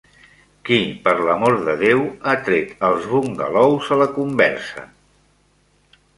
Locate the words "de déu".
1.67-2.01